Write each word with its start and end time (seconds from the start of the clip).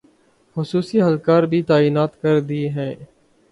خصوصی 0.55 1.01
اہلکار 1.01 1.43
بھی 1.43 1.61
تعینات 1.63 2.21
کردیئے 2.21 2.69
ہیں 2.69 2.93